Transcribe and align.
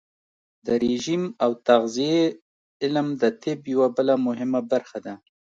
د 0.65 0.67
رژیم 0.85 1.23
او 1.43 1.51
تغذیې 1.67 2.21
علم 2.83 3.07
د 3.21 3.23
طب 3.41 3.59
یوه 3.73 3.87
بله 3.95 4.13
مهمه 4.27 4.61
برخه 4.71 4.97
ده. 5.05 5.13